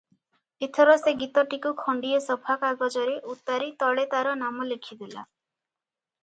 ଏଥର 0.67 0.93
ସେ 1.01 1.11
ଗୀତଟିକୁ 1.23 1.73
ଖଣ୍ଡିଏ 1.81 2.21
ସଫା 2.29 2.55
କାଗଜରେ 2.63 3.19
ଉତାରି 3.35 3.69
ତଳେ 3.85 4.07
ତାର 4.15 4.33
ନାମ 4.41 4.67
ଲେଖିଦେଲା- 4.73 5.27